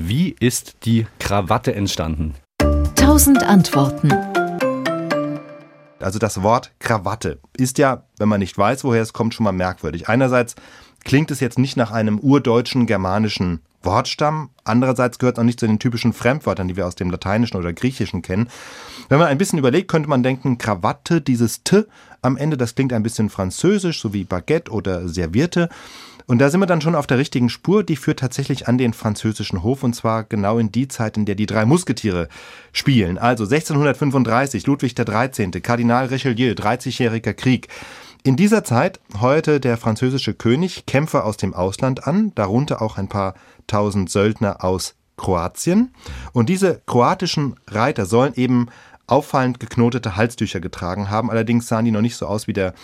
[0.00, 2.34] Wie ist die Krawatte entstanden?
[2.94, 4.12] Tausend Antworten.
[5.98, 9.50] Also das Wort Krawatte ist ja, wenn man nicht weiß, woher es kommt, schon mal
[9.50, 10.08] merkwürdig.
[10.08, 10.54] Einerseits
[11.02, 14.50] klingt es jetzt nicht nach einem urdeutschen germanischen Wortstamm.
[14.64, 17.72] Andererseits gehört es auch nicht zu den typischen Fremdwörtern, die wir aus dem Lateinischen oder
[17.72, 18.48] Griechischen kennen.
[19.08, 21.84] Wenn man ein bisschen überlegt, könnte man denken, Krawatte, dieses T
[22.20, 25.70] am Ende, das klingt ein bisschen französisch, so wie Baguette oder Servierte.
[26.26, 27.82] Und da sind wir dann schon auf der richtigen Spur.
[27.82, 31.36] Die führt tatsächlich an den französischen Hof und zwar genau in die Zeit, in der
[31.36, 32.28] die drei Musketiere
[32.72, 33.16] spielen.
[33.16, 37.68] Also 1635, Ludwig XIII., Kardinal Richelieu, 30-jähriger Krieg.
[38.28, 43.08] In dieser Zeit heuerte der französische König Kämpfer aus dem Ausland an, darunter auch ein
[43.08, 43.32] paar
[43.66, 45.94] tausend Söldner aus Kroatien.
[46.34, 48.66] Und diese kroatischen Reiter sollen eben
[49.06, 51.30] auffallend geknotete Halstücher getragen haben.
[51.30, 52.74] Allerdings sahen die noch nicht so aus wie der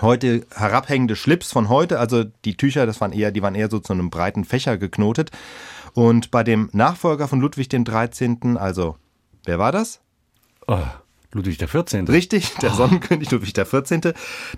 [0.00, 1.98] heute herabhängende Schlips von heute.
[1.98, 5.32] Also die Tücher, das waren eher, die waren eher so zu einem breiten Fächer geknotet.
[5.92, 8.96] Und bei dem Nachfolger von Ludwig 13., also
[9.44, 10.00] wer war das?
[10.66, 10.78] Oh,
[11.32, 12.06] Ludwig der 14.
[12.08, 14.02] Richtig, der Sonnenkönig Ludwig der 14.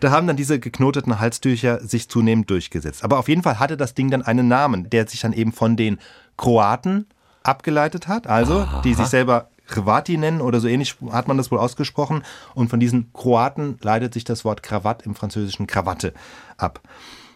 [0.01, 3.05] Da haben dann diese geknoteten Halstücher sich zunehmend durchgesetzt.
[3.05, 5.77] Aber auf jeden Fall hatte das Ding dann einen Namen, der sich dann eben von
[5.77, 5.99] den
[6.37, 7.07] Kroaten
[7.43, 8.83] abgeleitet hat, also Aha.
[8.83, 12.23] die sich selber Hrvati nennen oder so ähnlich hat man das wohl ausgesprochen.
[12.55, 16.13] Und von diesen Kroaten leitet sich das Wort Krawatt im französischen Krawatte
[16.57, 16.81] ab.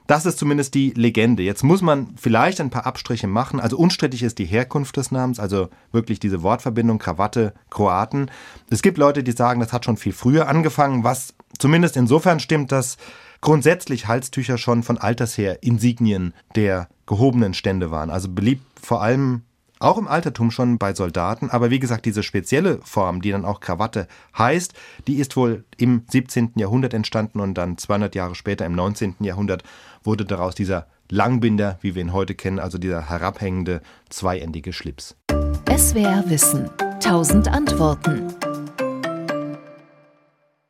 [0.08, 1.42] Das ist zumindest die Legende.
[1.42, 3.60] Jetzt muss man vielleicht ein paar Abstriche machen.
[3.60, 8.30] Also unstrittig ist die Herkunft des Namens, also wirklich diese Wortverbindung Krawatte, Kroaten.
[8.70, 12.72] Es gibt Leute, die sagen, das hat schon viel früher angefangen, was zumindest insofern stimmt,
[12.72, 12.96] dass
[13.42, 18.08] grundsätzlich Halstücher schon von alters her Insignien der gehobenen Stände waren.
[18.08, 19.42] Also beliebt vor allem
[19.80, 23.60] auch im Altertum schon bei Soldaten, aber wie gesagt, diese spezielle Form, die dann auch
[23.60, 24.74] Krawatte heißt,
[25.06, 26.52] die ist wohl im 17.
[26.56, 29.16] Jahrhundert entstanden und dann 200 Jahre später, im 19.
[29.20, 29.62] Jahrhundert,
[30.02, 35.16] wurde daraus dieser Langbinder, wie wir ihn heute kennen, also dieser herabhängende, zweiendige Schlips.
[35.76, 36.70] SWR Wissen.
[37.00, 38.37] Tausend Antworten.